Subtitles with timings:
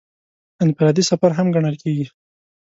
[0.63, 2.05] انفرادي سفر هم ګڼل کېږي.